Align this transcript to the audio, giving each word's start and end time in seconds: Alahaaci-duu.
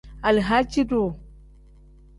Alahaaci-duu. 0.27 1.07